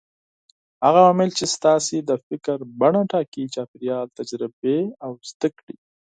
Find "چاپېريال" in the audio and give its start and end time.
3.55-4.05